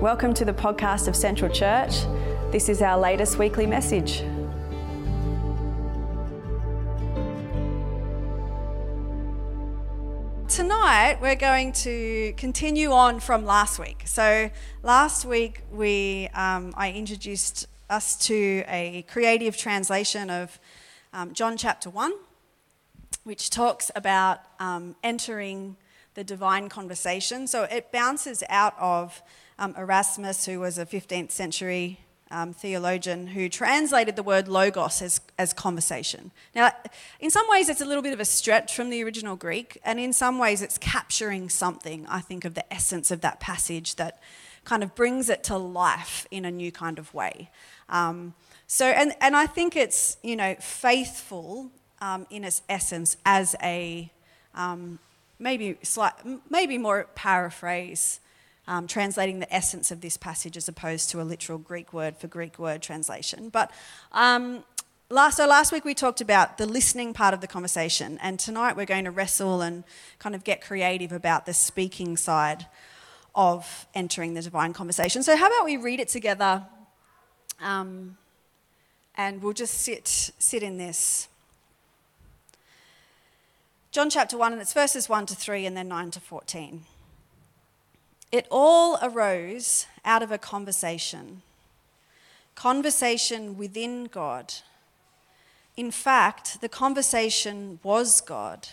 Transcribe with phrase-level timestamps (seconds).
[0.00, 2.04] Welcome to the podcast of Central Church.
[2.52, 4.18] This is our latest weekly message.
[10.48, 14.02] Tonight, we're going to continue on from last week.
[14.04, 14.50] So,
[14.84, 20.60] last week, we, um, I introduced us to a creative translation of
[21.12, 22.12] um, John chapter 1,
[23.24, 25.76] which talks about um, entering
[26.14, 27.48] the divine conversation.
[27.48, 29.24] So, it bounces out of
[29.58, 35.20] um, Erasmus, who was a 15th century um, theologian who translated the word logos as,
[35.38, 36.30] as conversation.
[36.54, 36.72] Now,
[37.20, 39.98] in some ways, it's a little bit of a stretch from the original Greek, and
[39.98, 44.20] in some ways, it's capturing something, I think, of the essence of that passage that
[44.64, 47.50] kind of brings it to life in a new kind of way.
[47.88, 48.34] Um,
[48.66, 51.70] so, and, and I think it's, you know, faithful
[52.02, 54.12] um, in its essence as a
[54.54, 54.98] um,
[55.38, 56.12] maybe slight,
[56.50, 58.20] maybe more paraphrase
[58.68, 62.28] um, translating the essence of this passage as opposed to a literal Greek word for
[62.28, 63.48] Greek word translation.
[63.48, 63.72] But
[64.12, 64.62] um,
[65.08, 68.76] last, so last week we talked about the listening part of the conversation, and tonight
[68.76, 69.84] we're going to wrestle and
[70.18, 72.66] kind of get creative about the speaking side
[73.34, 75.22] of entering the divine conversation.
[75.22, 76.64] So, how about we read it together?
[77.60, 78.18] Um,
[79.16, 81.28] and we'll just sit, sit in this.
[83.90, 86.84] John chapter 1, and it's verses 1 to 3 and then 9 to 14.
[88.30, 91.42] It all arose out of a conversation,
[92.54, 94.52] conversation within God.
[95.76, 98.68] In fact, the conversation was God.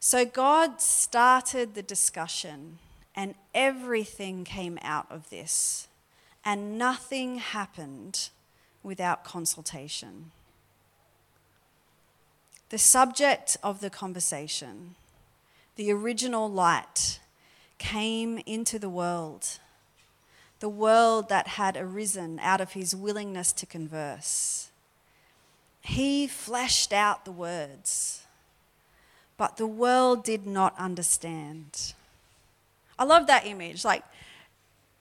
[0.00, 2.78] So God started the discussion,
[3.14, 5.88] and everything came out of this,
[6.44, 8.30] and nothing happened
[8.82, 10.30] without consultation.
[12.70, 14.94] The subject of the conversation,
[15.76, 17.18] the original light,
[17.80, 19.58] came into the world,
[20.60, 24.70] the world that had arisen out of his willingness to converse.
[25.80, 28.22] He fleshed out the words,
[29.38, 31.94] but the world did not understand.
[32.98, 33.82] I love that image.
[33.82, 34.04] Like,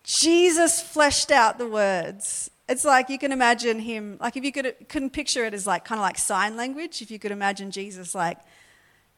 [0.03, 2.49] Jesus fleshed out the words.
[2.69, 5.83] It's like you can imagine him, like if you could, couldn't picture it as like
[5.83, 8.37] kind of like sign language, if you could imagine Jesus like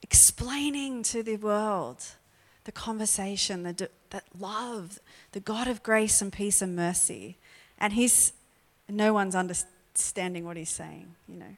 [0.01, 2.03] explaining to the world
[2.65, 4.99] the conversation, the, that love,
[5.31, 7.37] the God of grace and peace and mercy.
[7.77, 8.33] And he's,
[8.87, 11.57] no one's understanding what he's saying, you know.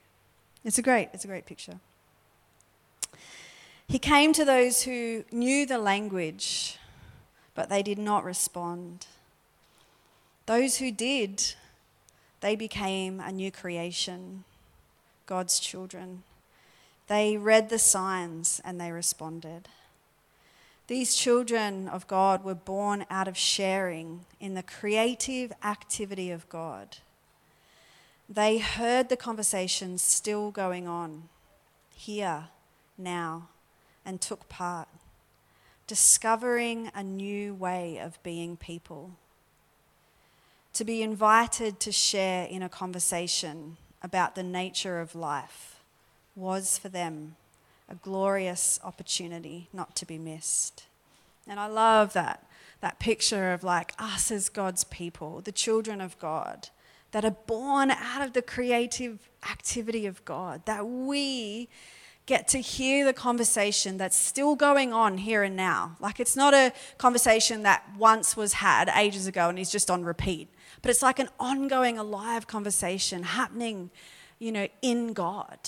[0.64, 1.80] It's a great, it's a great picture.
[3.88, 6.78] He came to those who knew the language,
[7.54, 9.08] but they did not respond.
[10.46, 11.54] Those who did,
[12.40, 14.46] they became a new creation,
[15.26, 16.24] God's children.
[17.08, 19.68] They read the signs and they responded.
[20.94, 26.98] These children of God were born out of sharing in the creative activity of God.
[28.30, 31.30] They heard the conversations still going on
[31.96, 32.50] here,
[32.96, 33.48] now,
[34.06, 34.88] and took part,
[35.88, 39.14] discovering a new way of being people.
[40.74, 45.82] To be invited to share in a conversation about the nature of life
[46.36, 47.36] was for them
[47.94, 50.86] a glorious opportunity not to be missed.
[51.48, 52.44] And I love that,
[52.82, 56.70] that picture of like us as God's people, the children of God,
[57.12, 61.70] that are born out of the creative activity of God, that we
[62.26, 65.96] get to hear the conversation that's still going on here and now.
[66.00, 70.04] Like it's not a conversation that once was had ages ago and is just on
[70.04, 70.48] repeat,
[70.82, 73.92] but it's like an ongoing, alive conversation happening,
[74.40, 75.60] you know, in God.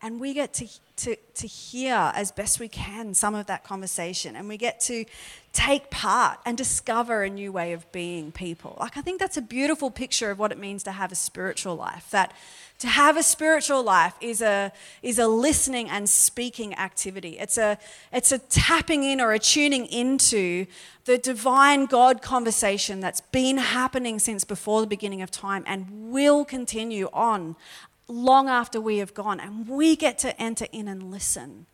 [0.00, 0.68] And we get to,
[0.98, 4.36] to, to hear as best we can some of that conversation.
[4.36, 5.04] And we get to
[5.52, 8.76] take part and discover a new way of being people.
[8.78, 11.74] Like, I think that's a beautiful picture of what it means to have a spiritual
[11.74, 12.10] life.
[12.10, 12.32] That
[12.78, 14.72] to have a spiritual life is a,
[15.02, 17.38] is a listening and speaking activity.
[17.38, 17.78] It's a,
[18.12, 20.66] it's a tapping in or a tuning into
[21.06, 26.44] the divine God conversation that's been happening since before the beginning of time and will
[26.44, 27.56] continue on
[28.08, 31.66] long after we have gone, and we get to enter in and listen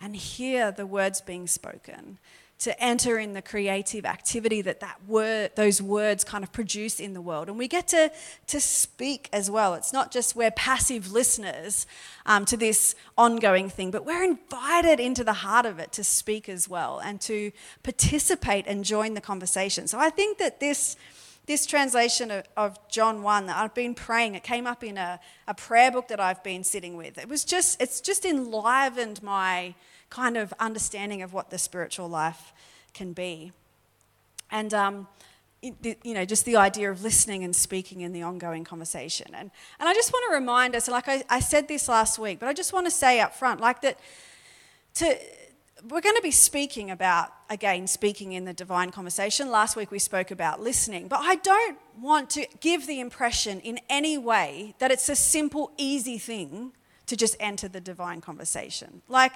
[0.00, 2.18] and hear the words being spoken,
[2.60, 7.14] to enter in the creative activity that, that word, those words kind of produce in
[7.14, 7.48] the world.
[7.48, 8.12] And we get to,
[8.48, 9.72] to speak as well.
[9.74, 11.86] It's not just we're passive listeners
[12.26, 16.50] um, to this ongoing thing, but we're invited into the heart of it to speak
[16.50, 17.50] as well and to
[17.82, 19.88] participate and join the conversation.
[19.88, 20.96] So I think that this
[21.50, 25.18] this translation of, of, John 1 that I've been praying, it came up in a,
[25.48, 27.18] a prayer book that I've been sitting with.
[27.18, 29.74] It was just, it's just enlivened my
[30.10, 32.52] kind of understanding of what the spiritual life
[32.94, 33.50] can be.
[34.52, 35.08] And um,
[35.60, 39.34] you know, just the idea of listening and speaking in the ongoing conversation.
[39.34, 39.50] And,
[39.80, 42.48] and I just want to remind us, like I, I said this last week, but
[42.48, 43.98] I just want to say up front, like that
[44.94, 45.18] to,
[45.88, 49.50] we're going to be speaking about, again, speaking in the divine conversation.
[49.50, 53.80] Last week we spoke about listening, but I don't want to give the impression in
[53.88, 56.72] any way that it's a simple, easy thing
[57.06, 59.02] to just enter the divine conversation.
[59.08, 59.32] Like,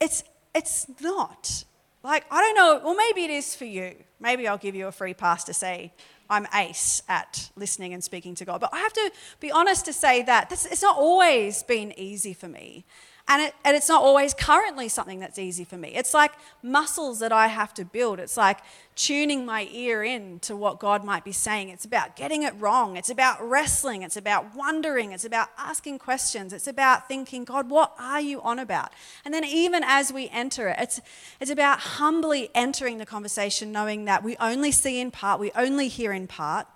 [0.00, 0.24] it's,
[0.54, 1.64] it's not.
[2.02, 3.94] Like, I don't know, well, maybe it is for you.
[4.20, 5.92] Maybe I'll give you a free pass to say,
[6.28, 8.60] I'm ace at listening and speaking to God.
[8.60, 12.48] But I have to be honest to say that it's not always been easy for
[12.48, 12.84] me.
[13.28, 15.90] And, it, and it's not always currently something that's easy for me.
[15.94, 16.32] It's like
[16.62, 18.18] muscles that I have to build.
[18.18, 18.58] It's like
[18.96, 21.68] tuning my ear in to what God might be saying.
[21.68, 22.96] It's about getting it wrong.
[22.96, 24.02] It's about wrestling.
[24.02, 25.12] It's about wondering.
[25.12, 26.52] It's about asking questions.
[26.52, 28.92] It's about thinking, God, what are you on about?
[29.24, 31.00] And then even as we enter it, it's,
[31.40, 35.88] it's about humbly entering the conversation, knowing that we only see in part, we only
[35.88, 36.66] hear in part.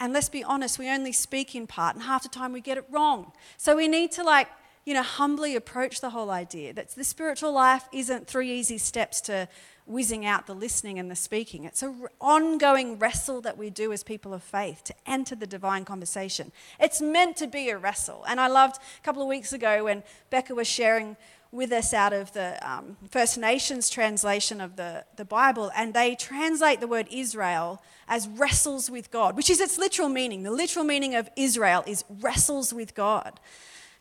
[0.00, 2.78] And let's be honest, we only speak in part, and half the time we get
[2.78, 3.32] it wrong.
[3.56, 4.48] So we need to like
[4.88, 9.20] you know, humbly approach the whole idea that the spiritual life isn't three easy steps
[9.20, 9.46] to
[9.84, 11.64] whizzing out the listening and the speaking.
[11.64, 15.84] It's an ongoing wrestle that we do as people of faith to enter the divine
[15.84, 16.52] conversation.
[16.80, 18.24] It's meant to be a wrestle.
[18.26, 21.18] And I loved a couple of weeks ago when Becca was sharing
[21.52, 26.14] with us out of the um, First Nations translation of the, the Bible, and they
[26.14, 30.44] translate the word Israel as wrestles with God, which is its literal meaning.
[30.44, 33.38] The literal meaning of Israel is wrestles with God.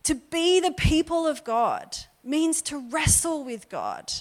[0.03, 4.11] To be the people of God means to wrestle with God,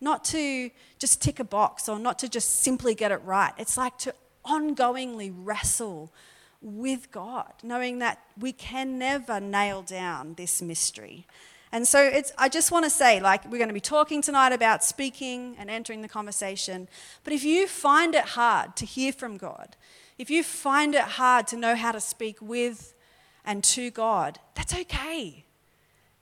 [0.00, 3.52] not to just tick a box or not to just simply get it right.
[3.58, 4.14] It's like to
[4.44, 6.12] ongoingly wrestle
[6.60, 11.26] with God, knowing that we can never nail down this mystery.
[11.72, 14.52] And so it's, I just want to say, like, we're going to be talking tonight
[14.52, 16.86] about speaking and entering the conversation.
[17.24, 19.74] But if you find it hard to hear from God,
[20.18, 22.94] if you find it hard to know how to speak with
[23.44, 25.44] and to God, that's okay.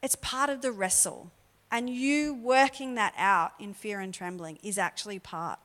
[0.02, 1.30] It's part of the wrestle.
[1.70, 5.58] And you working that out in fear and trembling is actually part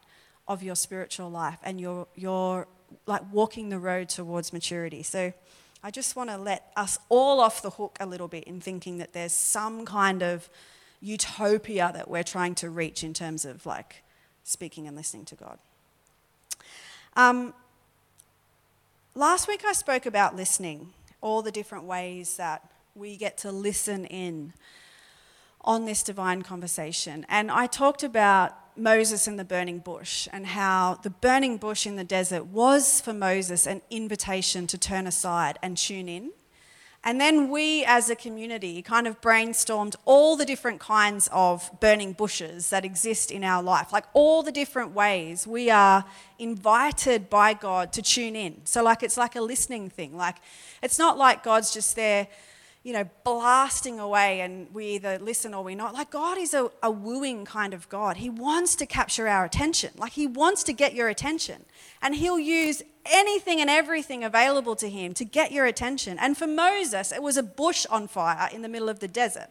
[0.47, 2.67] of your spiritual life and your, your
[3.07, 5.01] like walking the road towards maturity.
[5.01, 5.33] So
[5.83, 8.97] I just want to let us all off the hook a little bit in thinking
[8.99, 10.49] that there's some kind of
[11.01, 14.03] utopia that we're trying to reach in terms of like
[14.43, 15.57] speaking and listening to God.
[17.15, 17.53] Um,
[19.13, 20.93] last week I spoke about listening
[21.25, 24.53] all the different ways that we get to listen in
[25.61, 27.25] on this divine conversation.
[27.27, 31.95] And I talked about Moses and the burning bush and how the burning bush in
[31.95, 36.29] the desert was for Moses an invitation to turn aside and tune in
[37.05, 42.13] and then we as a community kind of brainstormed all the different kinds of burning
[42.13, 46.03] bushes that exist in our life, like all the different ways we are
[46.39, 48.65] invited by God to tune in.
[48.65, 50.17] So, like, it's like a listening thing.
[50.17, 50.37] Like,
[50.81, 52.27] it's not like God's just there
[52.85, 55.95] you know, blasting away and we either listen or we're not.
[55.95, 58.17] Like, God is a, a wooing kind of God.
[58.17, 59.89] He wants to capture our attention.
[59.97, 61.65] Like, He wants to get your attention.
[61.99, 66.19] And He'll use anything and everything available to Him to get your attention.
[66.19, 69.49] And for Moses, it was a bush on fire in the middle of the desert.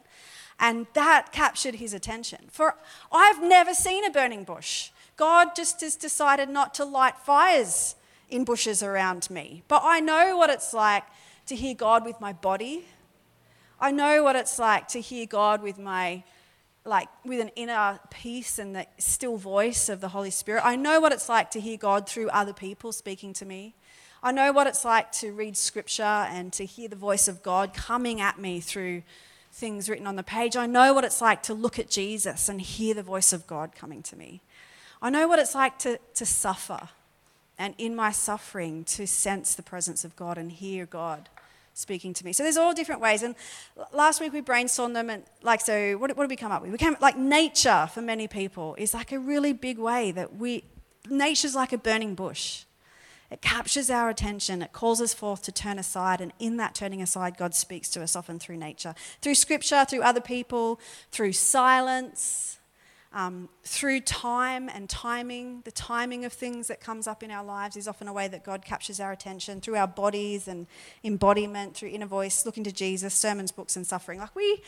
[0.60, 2.44] And that captured his attention.
[2.52, 2.76] For
[3.10, 4.90] I've never seen a burning bush.
[5.16, 7.96] God just has decided not to light fires
[8.30, 9.64] in bushes around me.
[9.66, 11.02] But I know what it's like
[11.46, 12.84] to hear God with my body
[13.84, 16.24] I know what it's like to hear God with my
[16.86, 20.62] like with an inner peace and the still voice of the Holy Spirit.
[20.64, 23.74] I know what it's like to hear God through other people speaking to me.
[24.22, 27.74] I know what it's like to read scripture and to hear the voice of God
[27.74, 29.02] coming at me through
[29.52, 30.56] things written on the page.
[30.56, 33.74] I know what it's like to look at Jesus and hear the voice of God
[33.74, 34.40] coming to me.
[35.02, 36.88] I know what it's like to, to suffer
[37.58, 41.28] and in my suffering to sense the presence of God and hear God
[41.74, 42.32] speaking to me.
[42.32, 43.22] So there's all different ways.
[43.22, 43.34] And
[43.92, 46.70] last week we brainstormed them, and like, so what, what did we come up with?
[46.70, 50.64] We came like nature for many people is like a really big way that we,
[51.10, 52.64] nature's like a burning bush.
[53.30, 54.62] It captures our attention.
[54.62, 56.20] It calls us forth to turn aside.
[56.20, 60.02] And in that turning aside, God speaks to us often through nature, through scripture, through
[60.02, 60.78] other people,
[61.10, 62.58] through silence,
[63.14, 67.76] um, through time and timing, the timing of things that comes up in our lives
[67.76, 70.66] is often a way that God captures our attention through our bodies and
[71.04, 74.18] embodiment, through inner voice, looking to Jesus, sermons, books, and suffering.
[74.18, 74.60] Like we,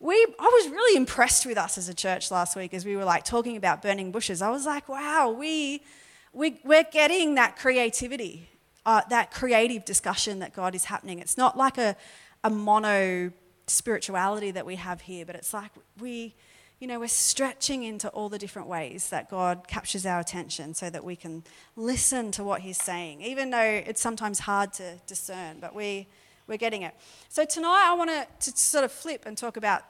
[0.00, 3.04] we, I was really impressed with us as a church last week as we were
[3.04, 4.42] like talking about burning bushes.
[4.42, 5.84] I was like, wow, we,
[6.32, 8.48] we we're getting that creativity,
[8.84, 11.20] uh, that creative discussion that God is happening.
[11.20, 11.94] It's not like a,
[12.42, 13.30] a mono
[13.68, 16.34] spirituality that we have here, but it's like we
[16.82, 20.90] you know, we're stretching into all the different ways that God captures our attention so
[20.90, 21.44] that we can
[21.76, 26.08] listen to what He's saying, even though it's sometimes hard to discern, but we,
[26.48, 26.92] we're getting it.
[27.28, 29.84] So tonight I want to sort of flip and talk about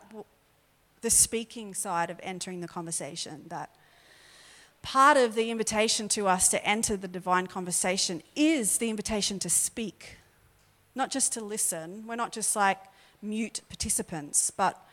[1.01, 3.45] the speaking side of entering the conversation.
[3.47, 3.71] That
[4.83, 9.49] part of the invitation to us to enter the divine conversation is the invitation to
[9.49, 10.19] speak,
[10.95, 12.05] not just to listen.
[12.07, 12.81] We're not just like
[13.23, 14.87] mute participants, but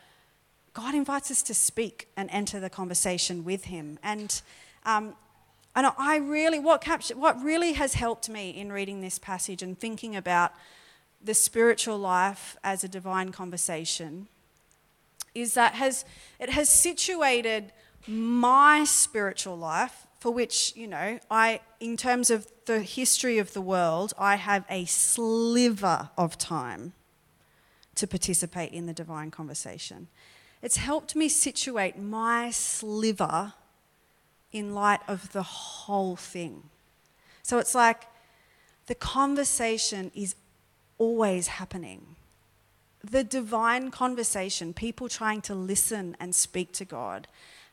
[0.72, 3.98] God invites us to speak and enter the conversation with Him.
[4.02, 4.40] And,
[4.84, 5.14] um,
[5.74, 9.78] and I really, what, captured, what really has helped me in reading this passage and
[9.78, 10.52] thinking about
[11.22, 14.28] the spiritual life as a divine conversation
[15.34, 16.04] is that has,
[16.38, 17.72] it has situated
[18.06, 23.60] my spiritual life, for which, you know, I, in terms of the history of the
[23.60, 26.92] world, I have a sliver of time
[27.94, 30.08] to participate in the divine conversation.
[30.62, 33.54] It's helped me situate my sliver
[34.52, 36.64] in light of the whole thing.
[37.42, 38.04] So it's like
[38.86, 40.34] the conversation is
[40.98, 42.16] always happening.
[43.02, 47.26] The divine conversation, people trying to listen and speak to God,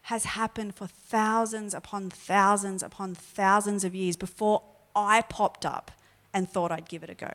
[0.04, 4.64] has happened for thousands upon thousands upon thousands of years before
[4.96, 5.92] I popped up
[6.34, 7.34] and thought I'd give it a go.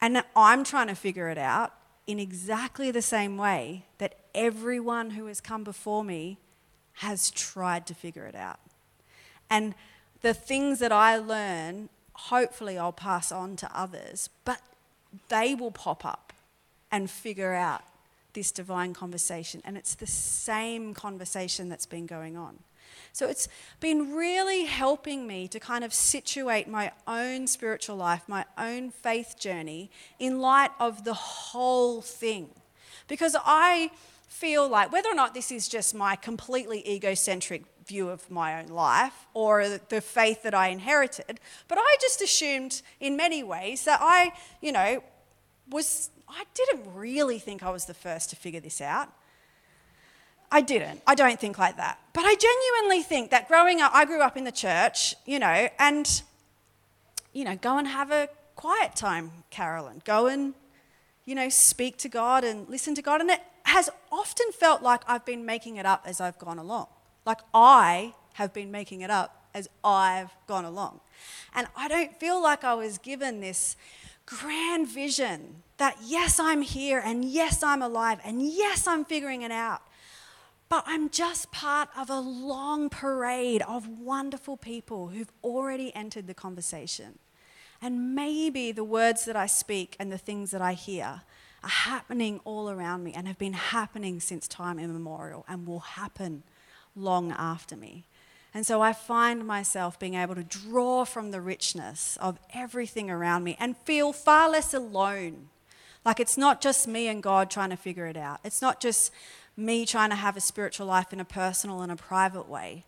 [0.00, 1.74] And I'm trying to figure it out
[2.06, 6.38] in exactly the same way that everyone who has come before me
[6.94, 8.60] has tried to figure it out.
[9.48, 9.74] And
[10.20, 14.60] the things that I learn, hopefully, I'll pass on to others, but
[15.28, 16.32] they will pop up
[16.90, 17.82] and figure out
[18.32, 19.60] this divine conversation.
[19.64, 22.58] And it's the same conversation that's been going on.
[23.12, 23.46] So it's
[23.78, 29.36] been really helping me to kind of situate my own spiritual life, my own faith
[29.38, 32.50] journey in light of the whole thing.
[33.08, 33.90] Because I
[34.28, 38.68] feel like, whether or not this is just my completely egocentric view of my own
[38.68, 41.38] life or the faith that I inherited,
[41.68, 45.02] but I just assumed in many ways that I, you know,
[45.68, 49.10] was, I didn't really think I was the first to figure this out.
[50.52, 51.00] I didn't.
[51.06, 51.98] I don't think like that.
[52.12, 55.68] But I genuinely think that growing up, I grew up in the church, you know,
[55.78, 56.22] and,
[57.32, 60.02] you know, go and have a quiet time, Carolyn.
[60.04, 60.52] Go and,
[61.24, 63.22] you know, speak to God and listen to God.
[63.22, 66.88] And it has often felt like I've been making it up as I've gone along.
[67.24, 71.00] Like I have been making it up as I've gone along.
[71.54, 73.74] And I don't feel like I was given this
[74.26, 79.50] grand vision that yes, I'm here and yes, I'm alive and yes, I'm figuring it
[79.50, 79.80] out
[80.72, 86.32] but I'm just part of a long parade of wonderful people who've already entered the
[86.32, 87.18] conversation.
[87.82, 91.24] And maybe the words that I speak and the things that I hear
[91.62, 96.42] are happening all around me and have been happening since time immemorial and will happen
[96.96, 98.06] long after me.
[98.54, 103.44] And so I find myself being able to draw from the richness of everything around
[103.44, 105.50] me and feel far less alone.
[106.04, 108.40] Like it's not just me and God trying to figure it out.
[108.42, 109.12] It's not just
[109.56, 112.84] me trying to have a spiritual life in a personal and a private way.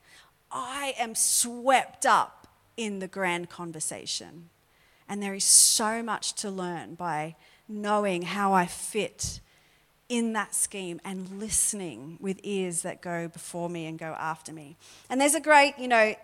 [0.51, 4.51] I am swept up in the grand conversation.
[5.09, 7.37] And there is so much to learn by
[7.69, 9.41] knowing how I fit
[10.09, 14.77] in that scheme and listening with ears that go before me and go after me.
[15.09, 16.15] And there's a great, you know,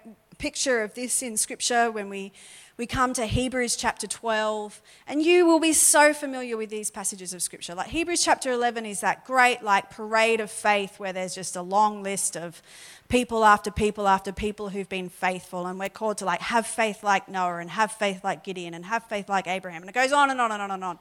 [0.41, 2.33] picture of this in scripture when we
[2.79, 7.35] we come to Hebrews chapter 12, and you will be so familiar with these passages
[7.35, 7.75] of scripture.
[7.75, 11.61] Like Hebrews chapter 11 is that great, like, parade of faith where there's just a
[11.61, 12.63] long list of
[13.11, 17.03] people after people after people who've been faithful, and we're called to, like, have faith
[17.05, 19.83] like Noah, and have faith like Gideon, and have faith like Abraham.
[19.83, 20.99] And it goes on and on and on and on.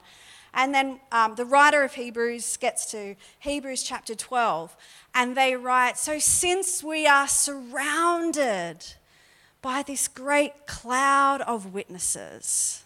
[0.52, 4.76] And then um, the writer of Hebrews gets to Hebrews chapter 12,
[5.14, 8.84] and they write So since we are surrounded
[9.62, 12.84] by this great cloud of witnesses.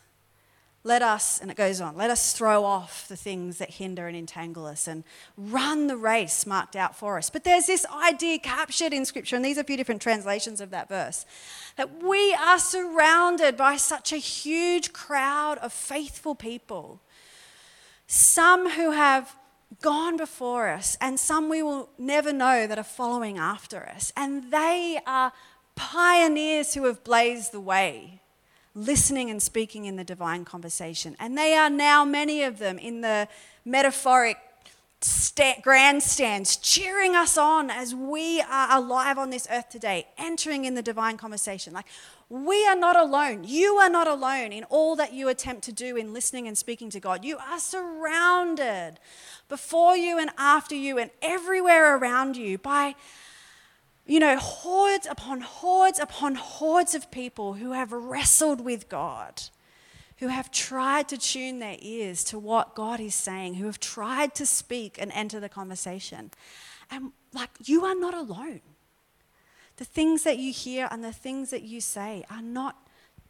[0.86, 4.14] Let us, and it goes on, let us throw off the things that hinder and
[4.14, 5.02] entangle us and
[5.34, 7.30] run the race marked out for us.
[7.30, 10.68] But there's this idea captured in Scripture, and these are a few different translations of
[10.70, 11.24] that verse,
[11.76, 17.00] that we are surrounded by such a huge crowd of faithful people.
[18.06, 19.34] Some who have
[19.80, 24.12] gone before us, and some we will never know that are following after us.
[24.18, 25.32] And they are
[25.74, 28.20] pioneers who have blazed the way,
[28.74, 31.16] listening and speaking in the divine conversation.
[31.18, 33.28] And they are now, many of them, in the
[33.64, 34.36] metaphoric
[35.00, 40.74] sta- grandstands cheering us on as we are alive on this earth today, entering in
[40.74, 41.72] the divine conversation.
[41.72, 41.86] Like,
[42.28, 43.44] we are not alone.
[43.44, 46.90] You are not alone in all that you attempt to do in listening and speaking
[46.90, 47.24] to God.
[47.24, 48.98] You are surrounded
[49.48, 52.94] before you and after you and everywhere around you by,
[54.06, 59.42] you know, hordes upon hordes upon hordes of people who have wrestled with God
[60.18, 64.34] who have tried to tune their ears to what God is saying, who have tried
[64.36, 66.30] to speak and enter the conversation.
[66.90, 68.60] And like, you are not alone.
[69.76, 72.76] The things that you hear and the things that you say are not,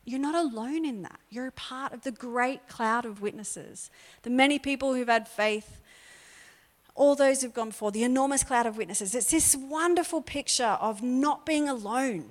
[0.04, 1.18] you're not alone in that.
[1.30, 3.90] You're a part of the great cloud of witnesses.
[4.22, 5.80] The many people who've had faith,
[6.94, 9.14] all those who've gone before, the enormous cloud of witnesses.
[9.14, 12.30] It's this wonderful picture of not being alone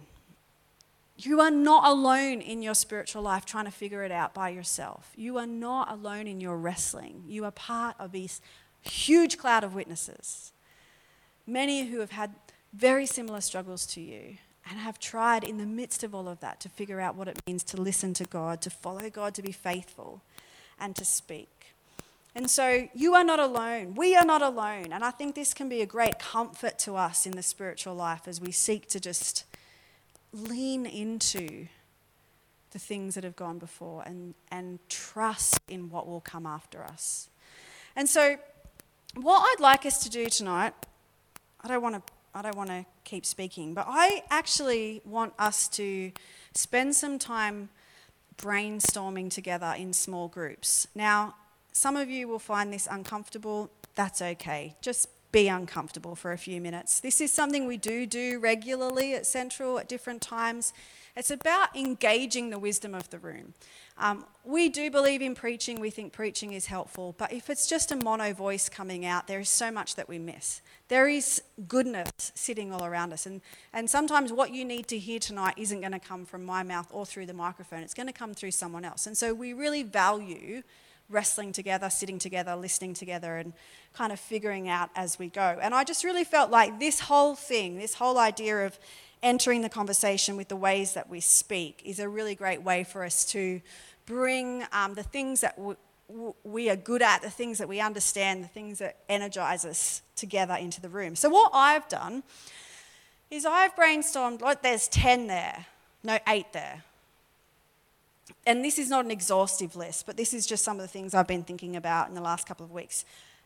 [1.17, 5.11] you are not alone in your spiritual life trying to figure it out by yourself.
[5.15, 7.23] You are not alone in your wrestling.
[7.27, 8.41] You are part of this
[8.81, 10.51] huge cloud of witnesses.
[11.45, 12.33] Many who have had
[12.73, 16.59] very similar struggles to you and have tried in the midst of all of that
[16.61, 19.51] to figure out what it means to listen to God, to follow God, to be
[19.51, 20.21] faithful,
[20.79, 21.62] and to speak.
[22.35, 23.93] And so you are not alone.
[23.93, 24.91] We are not alone.
[24.91, 28.27] And I think this can be a great comfort to us in the spiritual life
[28.27, 29.45] as we seek to just
[30.31, 31.67] lean into
[32.71, 37.29] the things that have gone before and, and trust in what will come after us.
[37.95, 38.37] And so,
[39.15, 40.73] what I'd like us to do tonight,
[41.61, 42.13] I don't want to.
[42.35, 46.11] I don't want to keep speaking, but I actually want us to
[46.55, 47.69] spend some time
[48.37, 50.87] brainstorming together in small groups.
[50.95, 51.35] Now,
[51.73, 53.69] some of you will find this uncomfortable.
[53.95, 54.75] That's okay.
[54.81, 56.99] Just be uncomfortable for a few minutes.
[56.99, 60.73] This is something we do do regularly at Central at different times.
[61.15, 63.53] It's about engaging the wisdom of the room.
[63.97, 67.91] Um, we do believe in preaching, we think preaching is helpful, but if it's just
[67.91, 70.61] a mono voice coming out, there is so much that we miss.
[70.87, 75.19] There is goodness sitting all around us, and, and sometimes what you need to hear
[75.19, 78.13] tonight isn't going to come from my mouth or through the microphone, it's going to
[78.13, 79.05] come through someone else.
[79.05, 80.63] And so we really value
[81.09, 83.53] wrestling together, sitting together, listening together, and
[83.93, 85.57] kind of figuring out as we go.
[85.61, 88.77] And I just really felt like this whole thing, this whole idea of
[89.21, 93.03] entering the conversation with the ways that we speak, is a really great way for
[93.03, 93.61] us to
[94.05, 95.57] bring um, the things that
[96.43, 100.55] we are good at, the things that we understand, the things that energize us together
[100.55, 101.15] into the room.
[101.15, 102.23] So, what I've done
[103.31, 105.65] is I've brainstormed, like, there's 10 there,
[106.03, 106.83] no, eight there
[108.45, 111.13] and this is not an exhaustive list, but this is just some of the things
[111.13, 113.05] I've been thinking about in the last couple of weeks.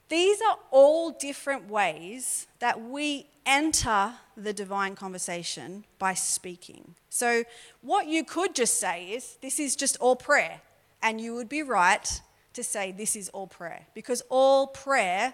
[0.10, 6.96] These are all different ways that we enter the divine conversation by speaking.
[7.10, 7.44] So,
[7.82, 10.62] what you could just say is, This is just all prayer.
[11.02, 12.22] And you would be right
[12.54, 13.88] to say, This is all prayer.
[13.94, 15.34] Because all prayer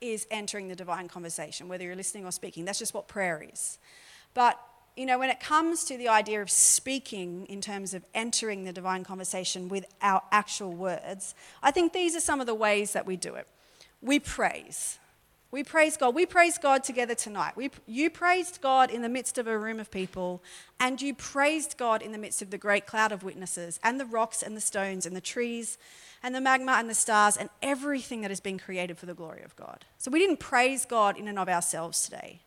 [0.00, 2.64] is entering the divine conversation, whether you're listening or speaking.
[2.64, 3.78] That's just what prayer is.
[4.34, 4.58] But
[5.00, 8.72] you know, when it comes to the idea of speaking in terms of entering the
[8.72, 13.06] divine conversation with our actual words, I think these are some of the ways that
[13.06, 13.46] we do it.
[14.02, 14.98] We praise.
[15.50, 16.14] We praise God.
[16.14, 17.56] We praise God together tonight.
[17.56, 20.42] We, you praised God in the midst of a room of people,
[20.78, 24.04] and you praised God in the midst of the great cloud of witnesses, and the
[24.04, 25.78] rocks, and the stones, and the trees,
[26.22, 29.42] and the magma, and the stars, and everything that has been created for the glory
[29.44, 29.86] of God.
[29.96, 32.42] So we didn't praise God in and of ourselves today.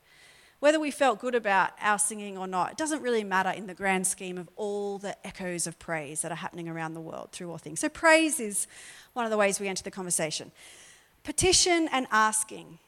[0.63, 3.73] Whether we felt good about our singing or not, it doesn't really matter in the
[3.73, 7.52] grand scheme of all the echoes of praise that are happening around the world through
[7.52, 7.82] all things.
[7.82, 8.65] So, praise is
[9.12, 10.54] one of the ways we enter the conversation.
[11.26, 12.80] Petition and asking.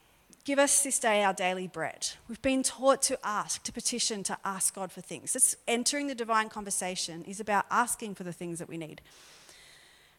[0.44, 2.08] Give us this day our daily bread.
[2.28, 5.36] We've been taught to ask, to petition, to ask God for things.
[5.36, 9.02] It's entering the divine conversation is about asking for the things that we need.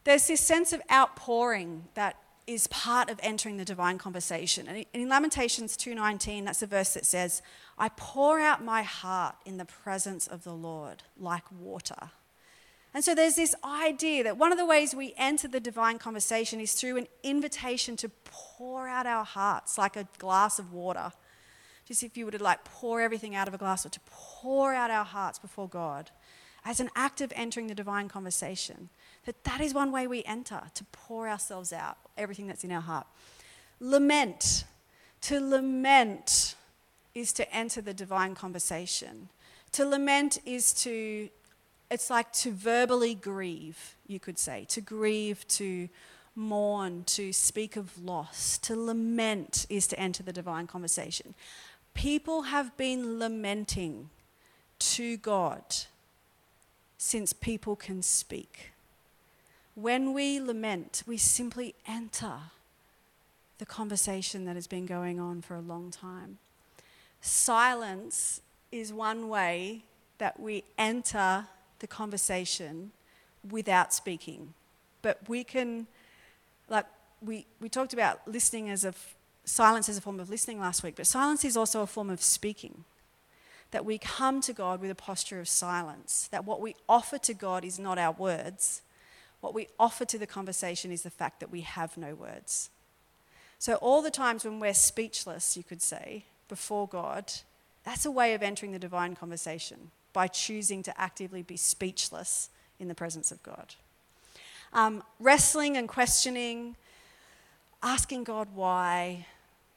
[0.04, 4.68] There's this sense of outpouring that is part of entering the divine conversation.
[4.68, 7.42] And in Lamentations 2:19, that's a verse that says,
[7.78, 12.12] "I pour out my heart in the presence of the Lord like water."
[12.94, 16.60] And so there's this idea that one of the ways we enter the divine conversation
[16.60, 21.12] is through an invitation to pour out our hearts like a glass of water.
[21.86, 24.74] Just if you were to like pour everything out of a glass or to pour
[24.74, 26.12] out our hearts before God
[26.66, 28.90] as an act of entering the divine conversation.
[29.28, 32.82] That that is one way we enter, to pour ourselves out, everything that's in our
[32.82, 33.06] heart.
[33.82, 34.64] Lament.
[35.24, 36.56] To lament
[37.14, 39.28] is to enter the divine conversation.
[39.74, 41.28] To lament is to,
[41.92, 44.66] it's like to verbally grieve, you could say.
[44.70, 45.90] To grieve, to
[46.34, 48.58] mourn, to speak of loss.
[48.60, 51.34] To lament is to enter the divine conversation.
[51.94, 54.10] People have been lamenting
[54.80, 55.64] to God
[56.98, 58.72] since people can speak.
[59.80, 62.34] When we lament, we simply enter
[63.60, 66.40] the conversation that has been going on for a long time.
[67.22, 69.84] Silence is one way
[70.18, 71.46] that we enter
[71.78, 72.90] the conversation
[73.48, 74.56] without speaking.
[75.04, 75.86] But we can,
[76.70, 76.88] like,
[77.22, 78.96] we, we talked about listening as a,
[79.46, 82.20] silence as a form of listening last week, but silence is also a form of
[82.24, 82.84] speaking.
[83.70, 87.36] That we come to God with a posture of silence, that what we offer to
[87.36, 88.82] God is not our words.
[89.42, 92.70] What we offer to the conversation is the fact that we have no words.
[93.60, 97.32] So, all the times when we're speechless, you could say, before God,
[97.84, 102.88] that's a way of entering the divine conversation by choosing to actively be speechless in
[102.88, 103.76] the presence of God.
[104.74, 106.76] Um, wrestling and questioning,
[107.82, 109.26] asking God why.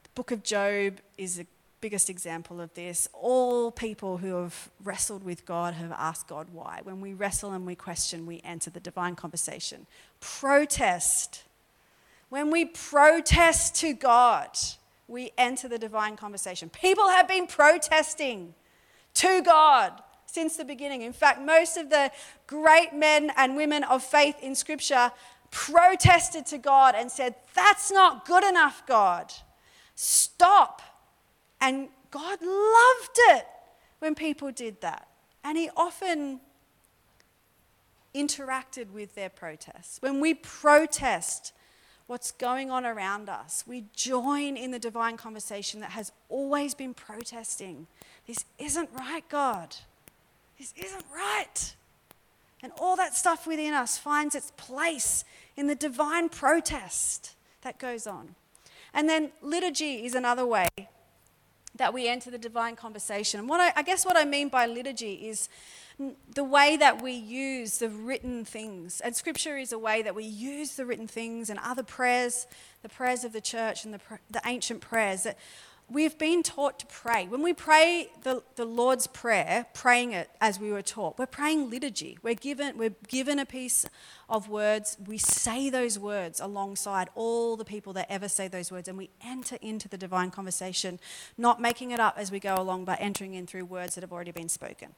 [0.02, 1.46] The book of Job is the
[1.80, 3.08] biggest example of this.
[3.12, 6.80] All people who have wrestled with God have asked God why.
[6.82, 9.86] When we wrestle and we question, we enter the divine conversation.
[10.20, 11.44] Protest
[12.30, 14.56] when we protest to God,
[15.08, 16.70] we enter the divine conversation.
[16.70, 18.54] People have been protesting
[19.14, 21.02] to God since the beginning.
[21.02, 22.12] In fact, most of the
[22.46, 25.10] great men and women of faith in Scripture
[25.50, 29.32] protested to God and said, That's not good enough, God.
[29.96, 30.82] Stop.
[31.60, 33.46] And God loved it
[33.98, 35.08] when people did that.
[35.44, 36.40] And He often
[38.14, 39.98] interacted with their protests.
[40.00, 41.52] When we protest,
[42.10, 43.62] what's going on around us.
[43.68, 47.86] We join in the divine conversation that has always been protesting.
[48.26, 49.76] This isn't right, God.
[50.58, 51.76] This isn't right.
[52.64, 55.24] And all that stuff within us finds its place
[55.56, 58.34] in the divine protest that goes on.
[58.92, 60.66] And then liturgy is another way
[61.76, 63.40] that we enter the divine conversation.
[63.40, 65.48] And what I, I guess what I mean by liturgy is
[66.34, 69.00] the way that we use the written things.
[69.00, 72.46] And scripture is a way that we use the written things and other prayers,
[72.82, 75.36] the prayers of the church and the, the ancient prayers that
[75.90, 77.26] we've been taught to pray.
[77.26, 81.68] When we pray the, the Lord's Prayer, praying it as we were taught, we're praying
[81.68, 82.18] liturgy.
[82.22, 83.84] We're given, we're given a piece
[84.28, 84.96] of words.
[85.04, 89.10] We say those words alongside all the people that ever say those words, and we
[89.22, 91.00] enter into the divine conversation,
[91.36, 94.12] not making it up as we go along, but entering in through words that have
[94.12, 94.94] already been spoken.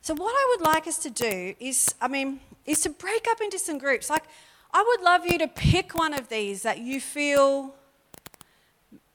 [0.00, 3.40] So what I would like us to do is, I mean, is to break up
[3.40, 4.08] into some groups.
[4.08, 4.24] Like,
[4.72, 7.74] I would love you to pick one of these that you feel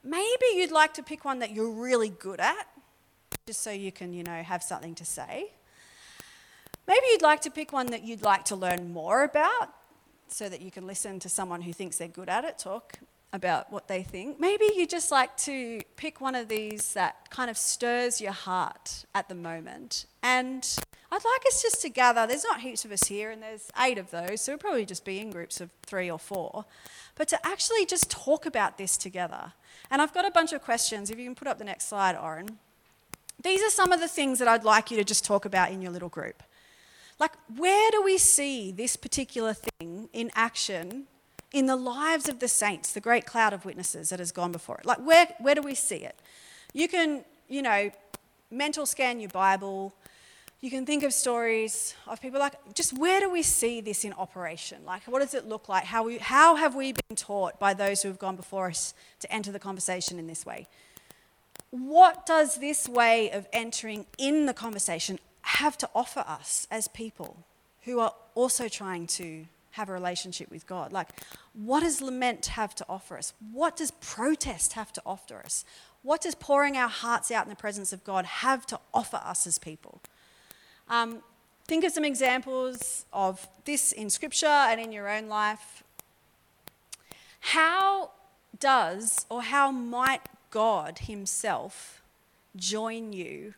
[0.08, 2.67] maybe you'd like to pick one that you're really good at,
[3.46, 5.52] just so you can, you know, have something to say.
[6.88, 9.74] Maybe you'd like to pick one that you'd like to learn more about,
[10.30, 13.00] so that you can listen to someone who thinks they're good at it talk
[13.34, 14.39] about what they think.
[14.39, 19.06] Maybe you just like to pick one of these that kind of stirs your heart
[19.13, 20.06] at the moment.
[20.24, 20.67] And
[21.12, 22.26] I'd like us just to gather.
[22.26, 25.06] There's not heaps of us here, and there's eight of those, so we'll probably just
[25.06, 26.65] be in groups of three or four.
[27.15, 29.54] But to actually just talk about this together.
[29.90, 31.10] And I've got a bunch of questions.
[31.10, 32.58] If you can put up the next slide, Oren.
[33.44, 35.82] These are some of the things that I'd like you to just talk about in
[35.82, 36.42] your little group.
[37.20, 41.06] Like, where do we see this particular thing in action
[41.54, 44.78] in the lives of the saints, the great cloud of witnesses that has gone before
[44.78, 44.86] it?
[44.86, 46.16] Like, where, where do we see it?
[46.74, 47.92] You can, you know,
[48.52, 49.94] mental scan your Bible.
[50.60, 54.13] You can think of stories of people like, just where do we see this in
[54.13, 54.80] operation?
[54.86, 55.84] Like, what does it look like?
[55.84, 59.32] How, we, how have we been taught by those who have gone before us to
[59.32, 60.67] enter the conversation in this way?
[61.70, 67.38] What does this way of entering in the conversation have to offer us as people
[67.84, 69.46] who are also trying to
[69.78, 70.91] have a relationship with God.
[70.91, 71.10] Like,
[71.54, 73.34] what does lament have to offer us?
[73.54, 75.63] What does protest have to offer us?
[76.02, 79.46] What does pouring our hearts out in the presence of God have to offer us
[79.46, 80.02] as people?
[80.89, 81.21] Um,
[81.67, 85.84] think of some examples of this in Scripture and in your own life.
[87.39, 88.12] How
[88.60, 92.02] does or how might God Himself
[92.56, 93.54] join you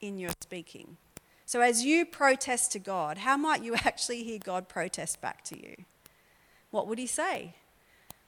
[0.00, 0.96] in your speaking?
[1.44, 5.60] So, as you protest to God, how might you actually hear God protest back to
[5.60, 5.84] you?
[6.70, 7.54] What would He say?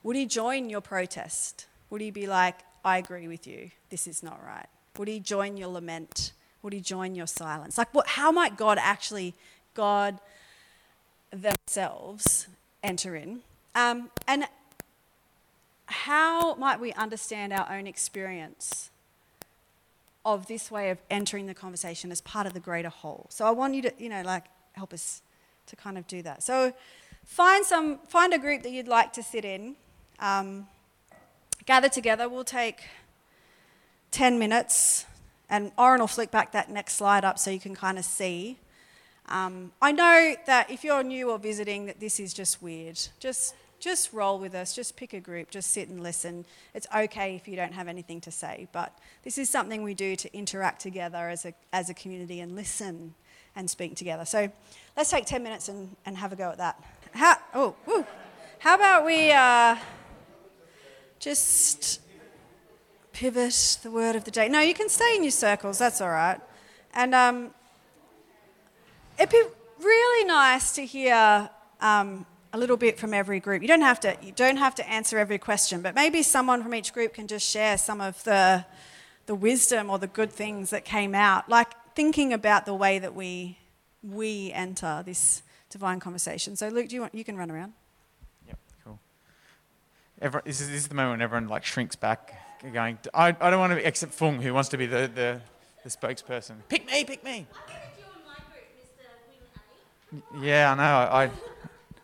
[0.02, 1.66] Would He join your protest?
[1.88, 4.66] Would He be like, I agree with you, this is not right?
[4.98, 6.32] Would He join your lament?
[6.62, 7.78] Would He join your silence?
[7.78, 9.34] Like, what, how might God actually,
[9.74, 10.18] God
[11.30, 12.48] themselves,
[12.82, 13.40] enter in?
[13.74, 14.44] Um, and
[15.86, 18.90] how might we understand our own experience
[20.24, 23.26] of this way of entering the conversation as part of the greater whole.
[23.28, 24.44] So I want you to, you know, like
[24.74, 25.22] help us
[25.66, 26.42] to kind of do that.
[26.42, 26.72] So
[27.24, 29.76] find some, find a group that you'd like to sit in.
[30.20, 30.68] Um,
[31.66, 32.28] gather together.
[32.28, 32.82] We'll take
[34.12, 35.06] 10 minutes,
[35.52, 38.58] and Oren will flick back that next slide up so you can kind of see.
[39.28, 42.98] Um, I know that if you're new or visiting, that this is just weird.
[43.20, 46.44] Just just roll with us, just pick a group, just sit and listen.
[46.72, 50.14] It's okay if you don't have anything to say, but this is something we do
[50.14, 53.14] to interact together as a, as a community and listen
[53.56, 54.24] and speak together.
[54.24, 54.52] So
[54.96, 56.80] let's take 10 minutes and, and have a go at that.
[57.12, 58.06] How, oh, woo.
[58.60, 59.76] How about we uh,
[61.18, 62.02] just
[63.22, 64.48] pivot the word of the day?
[64.48, 66.40] No, you can stay in your circles, that's all right.
[66.92, 67.54] And um,
[69.16, 69.44] it'd be
[69.80, 71.48] really nice to hear
[71.80, 73.62] um, a little bit from every group.
[73.62, 76.74] You don't have to you don't have to answer every question, but maybe someone from
[76.74, 78.64] each group can just share some of the
[79.26, 81.48] the wisdom or the good things that came out.
[81.48, 83.56] Like thinking about the way that we
[84.02, 86.56] we enter this divine conversation.
[86.56, 87.72] So Luke, do you want you can run around?
[88.48, 88.98] Yep, cool.
[90.20, 93.50] Everyone, this, is, this is the moment when everyone like shrinks back, going, I, I
[93.50, 95.40] don't want to be, except Fung, who wants to be the, the,
[95.82, 96.56] the spokesperson.
[96.68, 97.46] Pick me, pick me.
[100.40, 100.82] Yeah, I know.
[100.82, 101.30] I,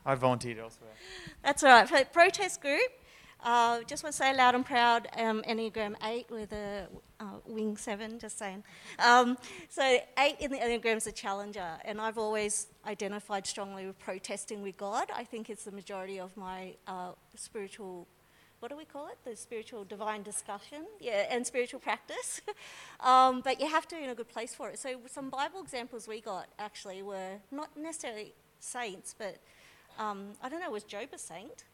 [0.05, 0.91] I volunteered elsewhere.
[1.45, 1.89] That's all right.
[1.89, 2.91] For protest group,
[3.45, 6.89] uh, just want to say loud and proud, um, Enneagram 8 with a
[7.21, 8.65] uh, wing 7, just saying.
[8.99, 9.83] Um, so
[10.19, 14.77] 8 in the Enneagram is a challenger, and I've always identified strongly with protesting with
[14.77, 15.09] God.
[15.15, 18.09] I think it's the majority of my uh, spiritual
[18.61, 19.19] what do we call it?
[19.25, 22.41] The spiritual divine discussion, yeah, and spiritual practice.
[23.01, 24.79] um, but you have to be in a good place for it.
[24.79, 29.37] So some Bible examples we got actually were not necessarily saints, but
[29.99, 31.65] um, I don't know, was Job a saint?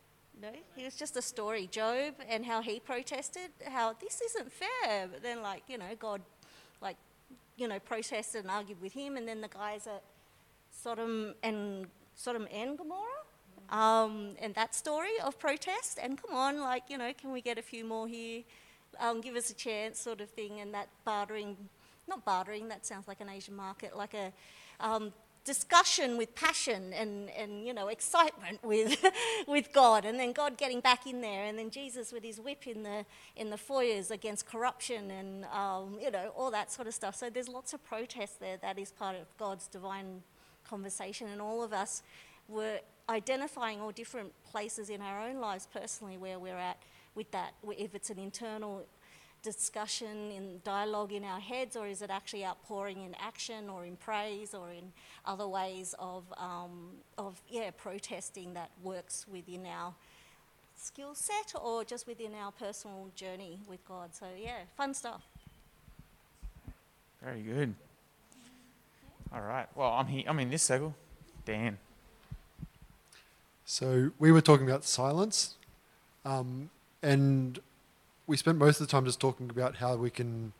[0.40, 1.68] No, he was just a story.
[1.70, 5.06] Job and how he protested, how this isn't fair.
[5.06, 6.22] But then, like, you know, God,
[6.80, 6.96] like,
[7.56, 10.02] you know, protested and argued with him, and then the guys at
[10.70, 13.23] Sodom and Sodom and Gomorrah,
[13.70, 15.98] um, and that story of protest.
[16.02, 18.42] And come on, like, you know, can we get a few more here?
[19.00, 20.60] Um, give us a chance, sort of thing.
[20.60, 21.56] And that bartering,
[22.08, 24.32] not bartering, that sounds like an Asian market, like a
[24.80, 25.12] um,
[25.44, 29.04] discussion with passion and, and you know excitement with
[29.46, 32.66] with God and then God getting back in there and then Jesus with his whip
[32.66, 33.04] in the
[33.36, 37.28] in the foyers against corruption and um, you know all that sort of stuff so
[37.28, 40.22] there's lots of protest there that is part of God's divine
[40.66, 42.02] conversation and all of us
[42.48, 46.78] were identifying all different places in our own lives personally where we're at
[47.14, 48.84] with that if it's an internal
[49.42, 53.94] discussion in dialogue in our heads, or is it actually outpouring in action or in
[53.94, 54.90] praise or in
[55.26, 59.94] other ways of, um, of yeah, protesting that works within our
[60.76, 64.14] skill set or just within our personal journey with God?
[64.14, 65.22] So, yeah, fun stuff.
[67.22, 67.74] Very good.
[69.32, 69.66] All right.
[69.74, 70.24] Well, I'm here.
[70.26, 70.94] I'm in this circle.
[71.44, 71.78] Dan.
[73.66, 75.54] So we were talking about silence,
[76.26, 76.68] um,
[77.02, 77.58] and
[78.26, 80.52] we spent most of the time just talking about how we can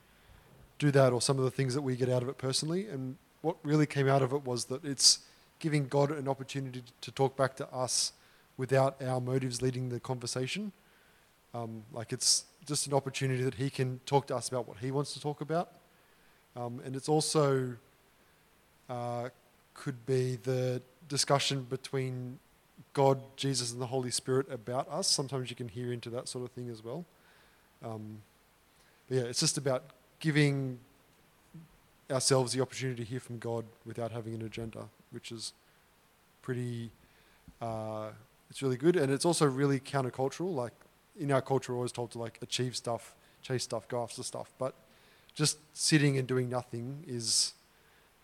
[0.78, 2.86] do that or some of the things that we get out of it personally.
[2.88, 5.18] And what really came out of it was that it's
[5.58, 8.12] giving God an opportunity to talk back to us
[8.56, 10.72] without our motives leading the conversation.
[11.52, 14.90] Um, like it's just an opportunity that He can talk to us about what He
[14.90, 15.72] wants to talk about.
[16.56, 17.76] Um, and it's also
[18.88, 19.28] uh,
[19.74, 22.38] could be the discussion between
[22.94, 25.08] God, Jesus, and the Holy Spirit about us.
[25.08, 27.04] Sometimes you can hear into that sort of thing as well.
[27.84, 28.22] Um,
[29.08, 29.82] but yeah, it's just about
[30.20, 30.78] giving
[32.10, 35.52] ourselves the opportunity to hear from God without having an agenda, which is
[36.40, 36.90] pretty.
[37.60, 38.08] Uh,
[38.48, 40.54] it's really good, and it's also really countercultural.
[40.54, 40.72] Like
[41.18, 44.52] in our culture, we're always told to like achieve stuff, chase stuff, go after stuff,
[44.58, 44.74] but
[45.34, 47.54] just sitting and doing nothing is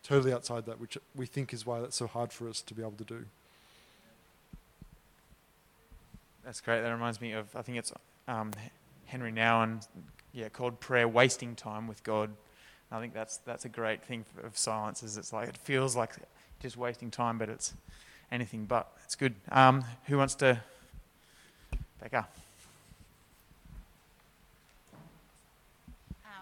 [0.04, 2.82] totally outside that, which we think is why that's so hard for us to be
[2.82, 3.24] able to do.
[6.50, 6.80] That's great.
[6.80, 7.92] That reminds me of I think it's
[8.26, 8.50] um,
[9.06, 9.86] Henri Nouwen,
[10.32, 12.32] yeah, called prayer wasting time with God.
[12.90, 15.04] I think that's that's a great thing of silence.
[15.04, 16.10] Is it's like it feels like
[16.58, 17.72] just wasting time, but it's
[18.32, 18.90] anything but.
[19.04, 19.36] It's good.
[19.52, 20.58] Um, who wants to?
[22.00, 22.26] Becca.
[26.24, 26.32] Um,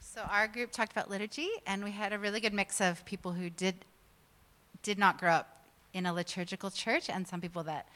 [0.00, 3.32] so our group talked about liturgy, and we had a really good mix of people
[3.32, 3.74] who did
[4.84, 7.88] did not grow up in a liturgical church, and some people that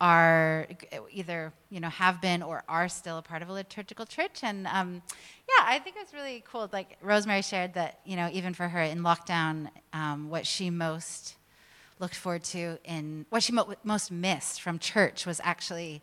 [0.00, 0.66] are
[1.10, 4.40] either you know have been or are still a part of a liturgical church.
[4.42, 5.02] And um,
[5.48, 6.68] yeah i think it's really cool.
[6.72, 11.36] Like rosemary shared that you know even for her in lockdown um, what she most
[12.00, 16.02] looked forward to in what she mo- most missed from church was actually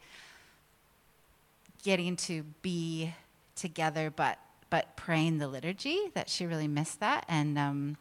[1.83, 3.13] getting to be
[3.55, 4.39] together but
[4.71, 7.25] but praying the liturgy that she really missed that.
[7.27, 7.97] And um,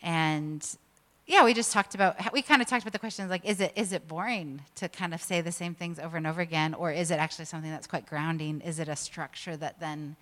[0.00, 0.66] and
[1.30, 3.72] yeah, we just talked about we kind of talked about the questions like is it
[3.76, 6.90] is it boring to kind of say the same things over and over again or
[6.90, 8.60] is it actually something that's quite grounding?
[8.62, 10.16] Is it a structure that then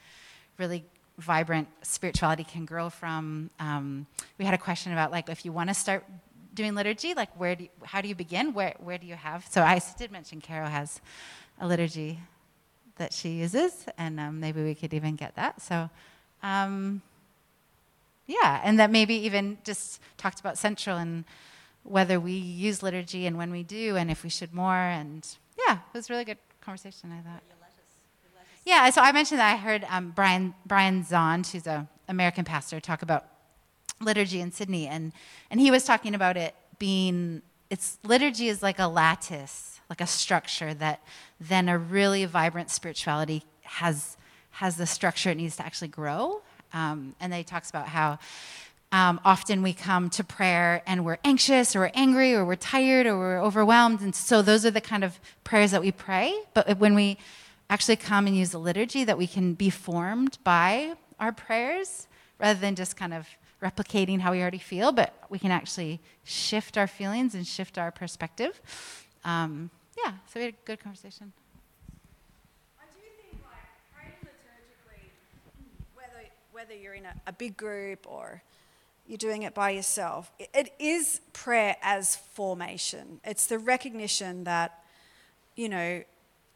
[0.59, 0.85] really
[1.16, 3.49] vibrant spirituality can grow from?
[3.59, 6.05] Um, we had a question about like if you want to start
[6.53, 8.53] doing liturgy, like where do you, how do you begin?
[8.53, 9.47] Where where do you have?
[9.49, 11.01] So I did mention Carol has
[11.59, 12.18] a liturgy
[12.97, 15.62] that she uses, and um, maybe we could even get that.
[15.62, 15.88] So.
[16.42, 17.03] Um,
[18.29, 21.25] yeah, and that maybe even just talked about Central and
[21.83, 24.75] whether we use liturgy and when we do, and if we should more.
[24.75, 25.27] And
[25.67, 27.43] yeah, it was really good conversation, I thought.
[28.64, 32.81] Yeah, so I mentioned that I heard um, Brian Brian Zahnd, who's an American pastor,
[32.81, 33.25] talk about
[33.99, 35.12] liturgy in Sydney, and
[35.51, 40.07] and he was talking about it being it's liturgy is like a lattice, like a
[40.07, 41.03] structure that
[41.41, 44.19] then a really vibrant spirituality has
[44.51, 46.43] has the structure it needs to actually grow.
[46.72, 48.18] Um, and then he talks about how
[48.90, 53.07] um, often we come to prayer and we're anxious or we're angry or we're tired
[53.07, 54.00] or we're overwhelmed.
[54.00, 56.38] And so those are the kind of prayers that we pray.
[56.54, 57.18] But when we
[57.68, 62.07] actually come and use the liturgy, that we can be formed by our prayers
[62.38, 63.26] rather than just kind of
[63.62, 67.90] replicating how we already feel, but we can actually shift our feelings and shift our
[67.90, 68.61] perspective.
[69.24, 69.70] Um,
[70.02, 71.33] yeah, so we had a good conversation.
[72.78, 75.11] I do think like praying liturgically,
[76.59, 78.42] whether you're in a, a big group or
[79.07, 83.21] you're doing it by yourself, it, it is prayer as formation.
[83.25, 84.83] It's the recognition that,
[85.55, 86.03] you know,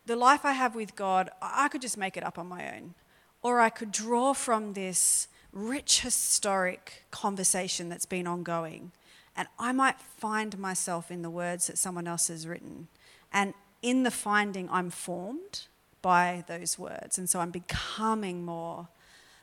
[0.07, 2.95] the life I have with God, I could just make it up on my own,
[3.43, 8.91] or I could draw from this rich historic conversation that's been ongoing,
[9.37, 12.89] and I might find myself in the words that someone else has written,
[13.33, 15.69] and in the finding, I'm formed
[16.03, 18.89] by those words, and so I'm becoming more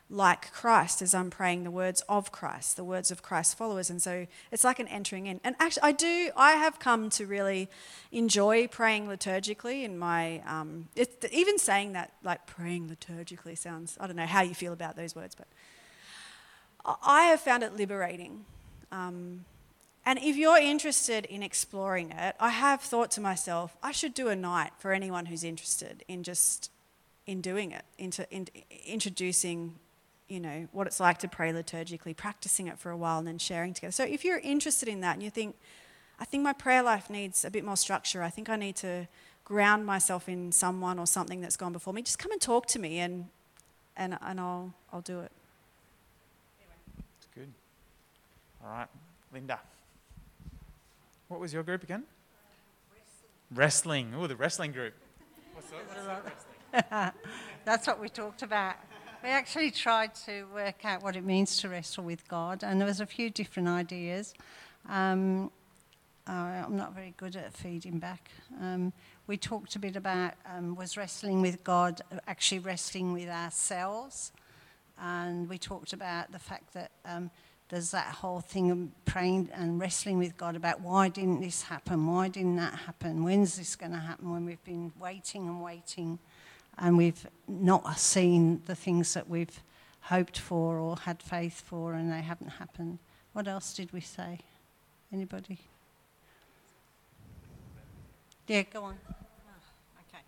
[0.09, 3.89] like Christ as I'm praying the words of Christ, the words of Christ's followers.
[3.89, 5.39] And so it's like an entering in.
[5.43, 7.69] And actually, I do, I have come to really
[8.11, 14.07] enjoy praying liturgically in my, um, it, even saying that, like praying liturgically sounds, I
[14.07, 15.47] don't know how you feel about those words, but
[17.03, 18.45] I- have found it liberating.
[18.91, 19.45] Um,
[20.05, 24.29] and if you're interested in exploring it, I have thought to myself, I should do
[24.29, 26.71] a night for anyone who's interested in just
[27.27, 28.47] in doing it, into in,
[28.87, 29.75] introducing,
[30.29, 33.39] you know, what it's like to pray liturgically, practicing it for a while, and then
[33.39, 33.91] sharing together.
[33.91, 35.55] So if you're interested in that and you think,
[36.19, 38.21] I think my prayer life needs a bit more structure.
[38.21, 39.07] I think I need to
[39.43, 42.03] ground myself in someone or something that's gone before me.
[42.03, 43.25] Just come and talk to me, and
[43.97, 45.31] and and I'll I'll do it.
[47.17, 47.51] It's good.
[48.63, 48.87] All right,
[49.33, 49.59] Linda.
[51.27, 52.03] What was your group again?
[53.51, 54.13] Wrestling.
[54.15, 54.93] Oh, the wrestling group.
[55.53, 55.87] What's that?
[55.87, 57.13] What about wrestling?
[57.65, 58.75] That's what we talked about.
[59.21, 62.87] We actually tried to work out what it means to wrestle with God, and there
[62.87, 64.33] was a few different ideas.
[64.87, 65.51] Um,
[66.25, 68.31] I'm not very good at feeding back.
[68.61, 68.93] Um,
[69.27, 74.31] we talked a bit about um, was wrestling with God actually wrestling with ourselves,
[74.97, 77.29] and we talked about the fact that um,
[77.67, 82.07] there's that whole thing of praying and wrestling with God about why didn't this happen?
[82.07, 83.25] Why didn't that happen?
[83.25, 84.31] When's this going to happen?
[84.31, 86.19] When we've been waiting and waiting
[86.79, 89.61] and we've not seen the things that we've
[90.01, 92.99] hoped for or had faith for and they haven't happened.
[93.33, 94.39] What else did we say?
[95.11, 95.59] Anybody?
[98.47, 98.97] Yeah, go on.
[100.07, 100.23] Okay.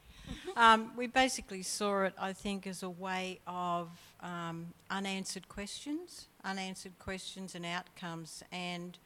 [0.55, 3.89] Um, we basically saw it, I think, as a way of
[4.21, 8.97] um, unanswered questions, unanswered questions and outcomes, and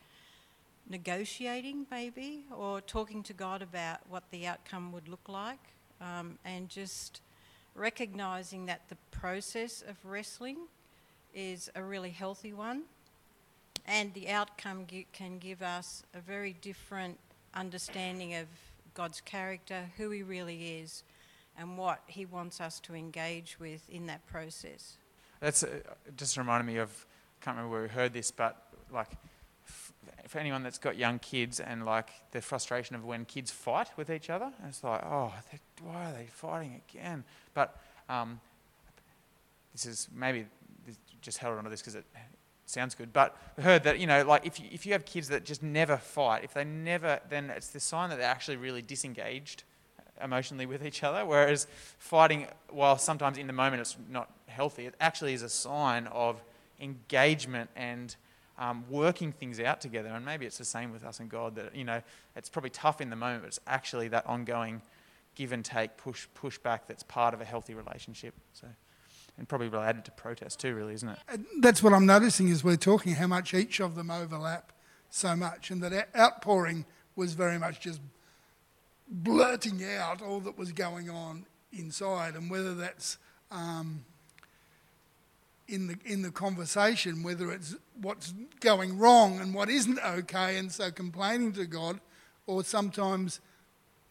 [0.89, 5.59] negotiating maybe, or talking to God about what the outcome would look like,
[6.01, 7.21] um, and just
[7.75, 10.57] recognizing that the process of wrestling
[11.33, 12.83] is a really healthy one,
[13.85, 17.19] and the outcome can give us a very different
[17.53, 18.47] understanding of
[18.93, 21.03] God's character, who He really is,
[21.57, 24.97] and what He wants us to engage with in that process.
[25.41, 25.67] That's uh,
[26.15, 27.05] just reminded me of.
[27.41, 28.55] I Can't remember where we heard this, but
[28.91, 29.09] like,
[30.27, 34.09] for anyone that's got young kids and like the frustration of when kids fight with
[34.09, 35.33] each other, and it's like, oh,
[35.83, 37.23] why are they fighting again?
[37.53, 38.39] But um,
[39.73, 40.45] this is maybe
[40.85, 42.05] this- just held onto this because it
[42.65, 43.11] sounds good.
[43.13, 45.63] But we heard that you know, like if you, if you have kids that just
[45.63, 49.63] never fight, if they never, then it's the sign that they're actually really disengaged
[50.23, 51.25] emotionally with each other.
[51.25, 56.07] Whereas fighting, while sometimes in the moment it's not healthy, it actually is a sign
[56.07, 56.41] of
[56.79, 58.15] engagement and
[58.57, 60.09] um, working things out together.
[60.09, 61.55] And maybe it's the same with us and God.
[61.55, 62.01] That you know,
[62.35, 64.81] it's probably tough in the moment, but it's actually that ongoing
[65.35, 68.33] give and take, push push back that's part of a healthy relationship.
[68.53, 68.67] So.
[69.37, 71.17] And probably related to protest too, really, isn't it?
[71.59, 74.71] That's what I'm noticing as we're talking, how much each of them overlap
[75.09, 76.85] so much, and that outpouring
[77.17, 77.99] was very much just
[79.09, 83.17] blurting out all that was going on inside, and whether that's
[83.51, 84.05] um,
[85.67, 90.71] in the in the conversation, whether it's what's going wrong and what isn't okay, and
[90.71, 91.99] so complaining to God,
[92.47, 93.39] or sometimes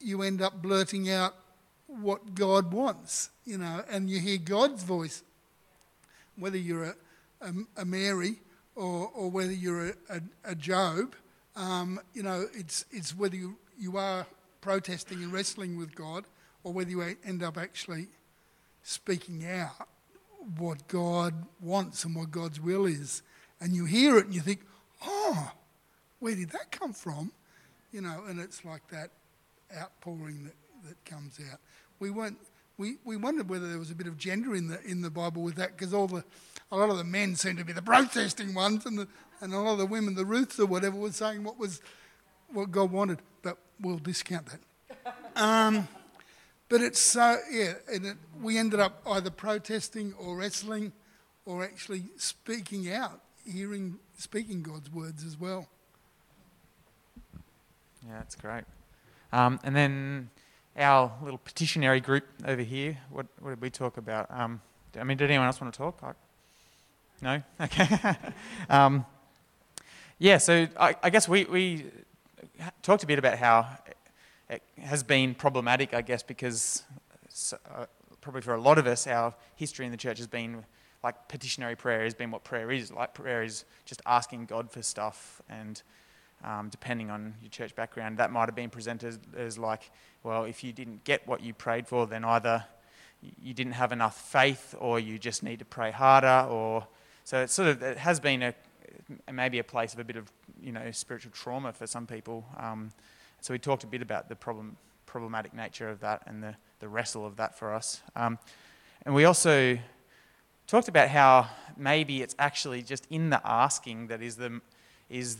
[0.00, 1.34] you end up blurting out
[1.86, 5.22] what God wants, you know, and you hear God's voice,
[6.36, 6.94] whether you're a,
[7.40, 8.36] a, a Mary
[8.74, 11.14] or, or whether you're a, a, a Job,
[11.56, 14.26] um, you know, it's, it's whether you, you are
[14.60, 16.24] protesting and wrestling with God
[16.64, 18.08] or whether you end up actually
[18.82, 19.88] speaking out
[20.58, 23.22] what God wants and what God's will is.
[23.60, 24.60] And you hear it and you think,
[25.04, 25.52] oh,
[26.18, 27.32] where did that come from?
[27.92, 29.10] You know, and it's like that
[29.76, 31.58] outpouring that, that comes out.
[31.98, 32.38] We weren't.
[32.76, 35.42] We, we wondered whether there was a bit of gender in the in the Bible
[35.42, 36.24] with that because all the
[36.72, 39.08] a lot of the men seem to be the protesting ones and the,
[39.40, 41.80] and a lot of the women, the Ruths or whatever, was saying what was
[42.48, 43.20] what God wanted.
[43.42, 45.14] But we'll discount that.
[45.36, 45.86] Um,
[46.68, 50.92] but it's so yeah, and it, we ended up either protesting or wrestling,
[51.46, 55.68] or actually speaking out, hearing speaking God's words as well.
[58.06, 58.64] Yeah, that's great.
[59.32, 60.30] Um, and then
[60.76, 64.30] our little petitionary group over here, what, what did we talk about?
[64.30, 64.60] Um,
[64.98, 65.98] I mean, did anyone else want to talk?
[66.02, 66.12] I,
[67.22, 67.42] no?
[67.60, 68.16] Okay.
[68.68, 69.04] um,
[70.18, 71.86] yeah, so I, I, guess we, we
[72.82, 73.68] talked a bit about how
[74.80, 76.84] has been problematic, I guess, because
[77.52, 77.86] uh,
[78.20, 80.64] probably for a lot of us, our history in the church has been
[81.02, 82.90] like petitionary prayer has been what prayer is.
[82.90, 85.82] Like prayer is just asking God for stuff and
[86.42, 89.90] um, depending on your church background, that might have been presented as like,
[90.22, 92.64] well, if you didn't get what you prayed for, then either
[93.42, 96.86] you didn't have enough faith or you just need to pray harder or
[97.24, 98.54] so it sort of it has been a
[99.32, 100.30] maybe a place of a bit of
[100.60, 102.90] you know spiritual trauma for some people um,
[103.44, 104.76] so we talked a bit about the problem
[105.06, 108.38] problematic nature of that and the, the wrestle of that for us um,
[109.04, 109.78] and we also
[110.66, 114.60] talked about how maybe it's actually just in the asking that is the
[115.10, 115.36] is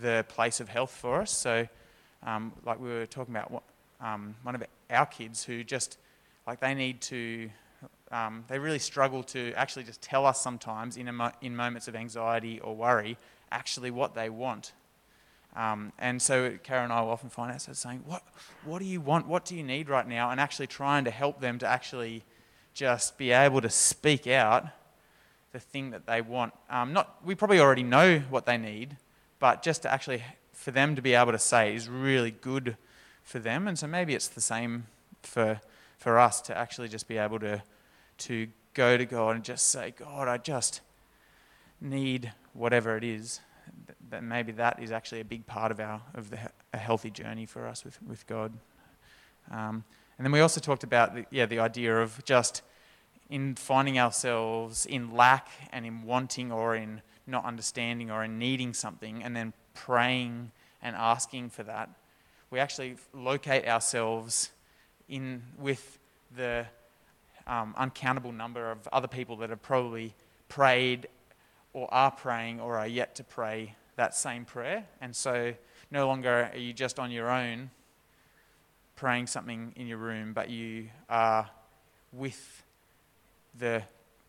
[0.00, 1.30] the place of health for us.
[1.30, 1.66] So,
[2.22, 3.62] um, like we were talking about, what,
[4.00, 5.98] um, one of our kids who just,
[6.46, 7.50] like, they need to,
[8.10, 11.96] um, they really struggle to actually just tell us sometimes in, mo- in moments of
[11.96, 13.16] anxiety or worry
[13.50, 14.72] actually what they want.
[15.56, 18.22] Um, and so Karen and I will often find ourselves saying, what,
[18.64, 19.26] what do you want?
[19.26, 20.30] What do you need right now?
[20.30, 22.22] And actually trying to help them to actually
[22.74, 24.66] just be able to speak out
[25.52, 26.52] the thing that they want.
[26.70, 28.96] Um, not, we probably already know what they need,
[29.40, 30.22] but just to actually
[30.52, 32.76] for them to be able to say is really good
[33.22, 33.68] for them.
[33.68, 34.86] And so maybe it's the same
[35.22, 35.60] for
[35.98, 37.62] for us to actually just be able to
[38.18, 40.80] to go to God and just say, God, I just
[41.80, 43.40] need whatever it is.
[44.10, 46.38] That maybe that is actually a big part of our of the
[46.72, 48.52] a healthy journey for us with with God.
[49.50, 49.84] Um,
[50.18, 52.62] and then we also talked about the, yeah the idea of just
[53.30, 58.72] in finding ourselves in lack and in wanting or in not understanding or in needing
[58.72, 60.50] something and then praying
[60.82, 61.90] and asking for that,
[62.50, 64.50] we actually locate ourselves
[65.08, 65.98] in with
[66.36, 66.66] the
[67.46, 70.14] um, uncountable number of other people that have probably
[70.48, 71.06] prayed
[71.78, 74.84] or are praying or are yet to pray that same prayer.
[75.00, 75.54] And so
[75.90, 77.70] no longer are you just on your own
[78.96, 81.48] praying something in your room, but you are
[82.12, 82.64] with
[83.56, 83.82] the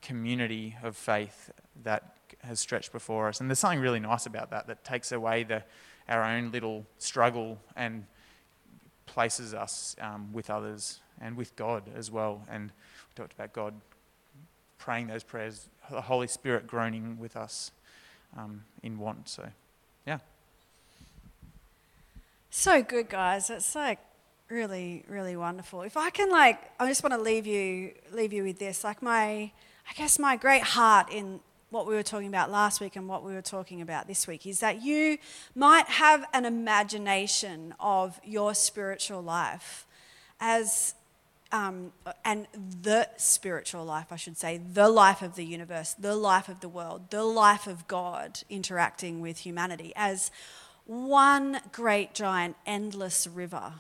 [0.03, 1.49] community of faith
[1.83, 3.39] that has stretched before us.
[3.41, 5.63] And there's something really nice about that that takes away the,
[6.07, 8.05] our own little struggle and
[9.07, 12.43] places us um, with others and with God as well.
[12.47, 13.73] And we talked about God
[14.77, 17.71] praying those prayers, the Holy Spirit groaning with us
[18.37, 19.29] um, in want.
[19.29, 19.49] So,
[20.05, 20.19] yeah.
[22.49, 23.49] So good, guys.
[23.49, 23.99] It's like
[24.49, 25.81] really, really wonderful.
[25.83, 28.83] If I can, like, I just want to leave you, leave you with this.
[28.83, 29.51] Like my,
[29.89, 33.23] I guess my great heart in what we were talking about last week and what
[33.23, 35.17] we were talking about this week is that you
[35.55, 39.85] might have an imagination of your spiritual life
[40.39, 40.95] as
[41.51, 41.91] um,
[42.23, 46.59] and the spiritual life, I should say, the life of the universe, the life of
[46.59, 50.31] the world, the life of God interacting with humanity as
[50.85, 53.73] one great, giant, endless river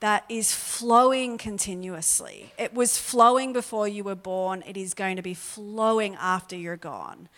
[0.00, 2.52] that is flowing continuously.
[2.58, 6.76] It was flowing before you were born, it is going to be flowing after you're
[6.76, 7.28] gone.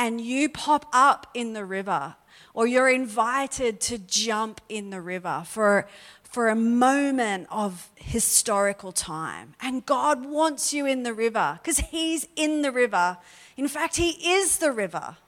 [0.00, 2.14] And you pop up in the river,
[2.54, 5.86] or you're invited to jump in the river for,
[6.22, 9.52] for a moment of historical time.
[9.60, 13.18] And God wants you in the river because He's in the river.
[13.58, 15.18] In fact, He is the river.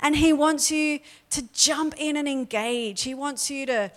[0.00, 3.02] And He wants you to jump in and engage.
[3.02, 3.92] He wants you to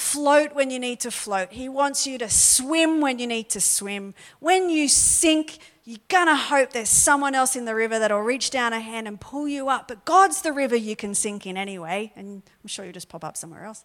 [0.00, 1.52] float when you need to float.
[1.52, 4.14] He wants you to swim when you need to swim.
[4.38, 8.50] When you sink, you're going to hope there's someone else in the river that'll reach
[8.50, 9.88] down a hand and pull you up.
[9.88, 13.24] But God's the river you can sink in anyway, and I'm sure you'll just pop
[13.24, 13.84] up somewhere else.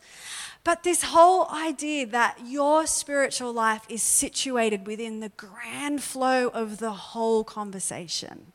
[0.63, 6.77] But this whole idea that your spiritual life is situated within the grand flow of
[6.77, 8.53] the whole conversation.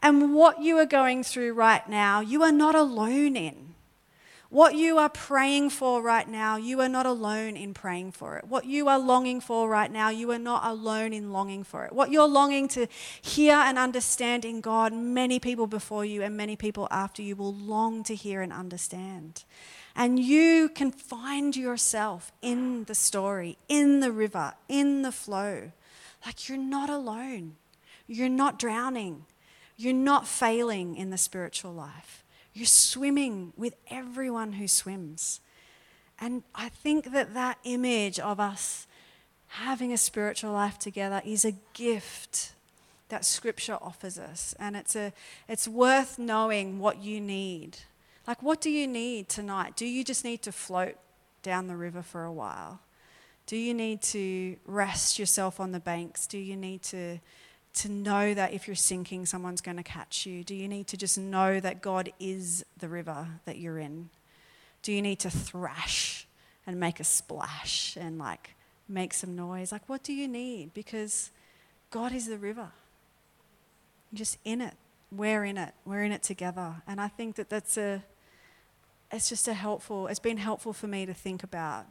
[0.00, 3.74] And what you are going through right now, you are not alone in.
[4.50, 8.46] What you are praying for right now, you are not alone in praying for it.
[8.46, 11.92] What you are longing for right now, you are not alone in longing for it.
[11.92, 12.86] What you're longing to
[13.20, 17.52] hear and understand in God, many people before you and many people after you will
[17.52, 19.44] long to hear and understand.
[19.94, 25.72] And you can find yourself in the story, in the river, in the flow.
[26.24, 27.56] Like you're not alone.
[28.06, 29.26] You're not drowning.
[29.76, 32.24] You're not failing in the spiritual life.
[32.58, 35.38] You're swimming with everyone who swims.
[36.18, 38.88] And I think that that image of us
[39.46, 42.54] having a spiritual life together is a gift
[43.10, 44.56] that scripture offers us.
[44.58, 45.12] And it's a
[45.46, 47.78] it's worth knowing what you need.
[48.26, 49.76] Like what do you need tonight?
[49.76, 50.96] Do you just need to float
[51.44, 52.80] down the river for a while?
[53.46, 56.26] Do you need to rest yourself on the banks?
[56.26, 57.20] Do you need to
[57.74, 60.42] to know that if you're sinking, someone's going to catch you?
[60.42, 64.10] Do you need to just know that God is the river that you're in?
[64.82, 66.26] Do you need to thrash
[66.66, 68.54] and make a splash and like
[68.88, 69.72] make some noise?
[69.72, 70.74] Like, what do you need?
[70.74, 71.30] Because
[71.90, 72.68] God is the river.
[74.10, 74.74] You're just in it.
[75.10, 75.72] We're in it.
[75.84, 76.82] We're in it together.
[76.86, 78.02] And I think that that's a,
[79.10, 81.86] it's just a helpful, it's been helpful for me to think about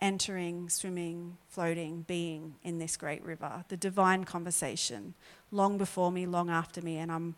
[0.00, 5.14] entering, swimming, floating, being in this great river, the divine conversation,
[5.50, 7.34] long before me, long after me, and I'm,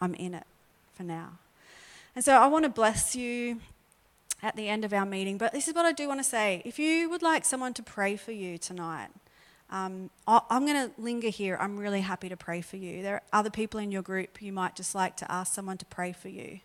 [0.00, 0.46] I'm in it
[0.94, 1.38] for now.
[2.14, 3.60] And so I want to bless you
[4.42, 6.62] at the end of our meeting, but this is what I do want to say.
[6.64, 9.08] If you would like someone to pray for you tonight,
[9.70, 11.58] um, I'm going to linger here.
[11.60, 13.02] I'm really happy to pray for you.
[13.02, 15.84] There are other people in your group you might just like to ask someone to
[15.86, 16.60] pray for you.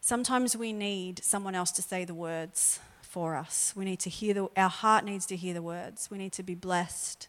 [0.00, 2.80] Sometimes we need someone else to say the words
[3.14, 3.72] for us.
[3.76, 6.08] We need to hear the, our heart needs to hear the words.
[6.10, 7.28] We need to be blessed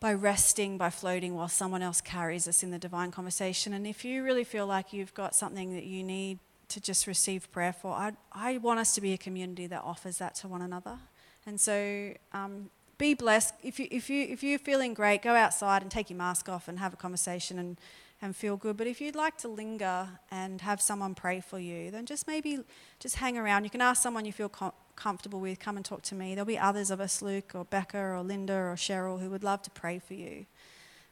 [0.00, 3.72] by resting, by floating while someone else carries us in the divine conversation.
[3.72, 6.40] And if you really feel like you've got something that you need
[6.70, 10.18] to just receive prayer for, I, I want us to be a community that offers
[10.18, 10.98] that to one another.
[11.46, 13.54] And so um, be blessed.
[13.62, 16.66] If, you, if, you, if you're feeling great, go outside and take your mask off
[16.66, 17.78] and have a conversation and
[18.20, 18.76] and feel good.
[18.76, 22.60] But if you'd like to linger and have someone pray for you, then just maybe
[22.98, 23.64] just hang around.
[23.64, 26.34] You can ask someone you feel com- comfortable with, come and talk to me.
[26.34, 29.62] There'll be others of us, Luke or Becca or Linda or Cheryl, who would love
[29.62, 30.46] to pray for you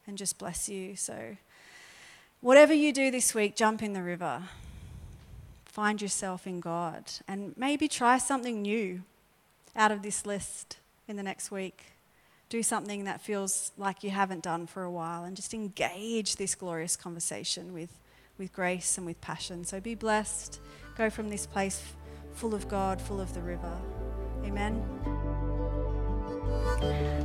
[0.07, 0.97] and just bless you.
[0.97, 1.37] So,
[2.41, 4.43] whatever you do this week, jump in the river.
[5.65, 9.03] Find yourself in God and maybe try something new
[9.77, 11.96] out of this list in the next week
[12.49, 16.55] do something that feels like you haven't done for a while and just engage this
[16.55, 17.91] glorious conversation with,
[18.39, 19.65] with grace and with passion.
[19.65, 20.61] So be blessed.
[20.97, 21.83] Go from this place
[22.35, 23.77] full of God, full of the river.
[24.45, 24.83] Amen.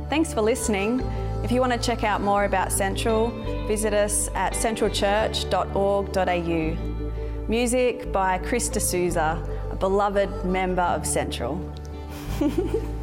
[0.08, 1.00] Thanks for listening.
[1.44, 3.30] If you want to check out more about Central,
[3.66, 7.48] visit us at centralchurch.org.au.
[7.48, 11.60] Music by Chris D'Souza, a beloved member of Central.